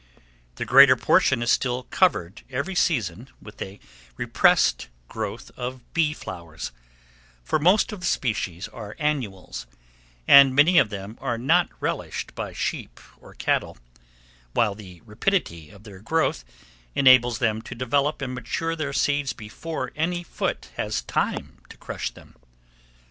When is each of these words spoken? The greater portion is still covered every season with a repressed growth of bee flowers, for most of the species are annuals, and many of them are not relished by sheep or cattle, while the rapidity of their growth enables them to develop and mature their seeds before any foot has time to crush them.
The 0.55 0.65
greater 0.65 0.95
portion 0.95 1.43
is 1.43 1.51
still 1.51 1.83
covered 1.91 2.41
every 2.49 2.73
season 2.73 3.29
with 3.39 3.61
a 3.61 3.79
repressed 4.17 4.87
growth 5.07 5.51
of 5.55 5.93
bee 5.93 6.11
flowers, 6.11 6.71
for 7.43 7.59
most 7.59 7.91
of 7.91 7.99
the 7.99 8.07
species 8.07 8.67
are 8.69 8.95
annuals, 8.97 9.67
and 10.27 10.55
many 10.55 10.79
of 10.79 10.89
them 10.89 11.19
are 11.21 11.37
not 11.37 11.69
relished 11.79 12.33
by 12.33 12.51
sheep 12.51 12.99
or 13.19 13.35
cattle, 13.35 13.77
while 14.53 14.73
the 14.73 15.01
rapidity 15.05 15.69
of 15.69 15.83
their 15.83 15.99
growth 15.99 16.43
enables 16.95 17.37
them 17.37 17.61
to 17.61 17.75
develop 17.75 18.23
and 18.23 18.33
mature 18.33 18.75
their 18.75 18.93
seeds 18.93 19.33
before 19.33 19.91
any 19.95 20.23
foot 20.23 20.69
has 20.77 21.03
time 21.03 21.59
to 21.69 21.77
crush 21.77 22.09
them. 22.09 22.33